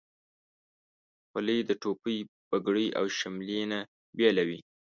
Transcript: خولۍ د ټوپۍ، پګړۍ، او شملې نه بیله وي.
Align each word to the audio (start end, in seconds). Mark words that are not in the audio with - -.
خولۍ 1.29 1.59
د 1.69 1.71
ټوپۍ، 1.81 2.17
پګړۍ، 2.49 2.87
او 2.99 3.05
شملې 3.17 3.61
نه 3.71 3.79
بیله 4.17 4.43
وي. 4.47 4.59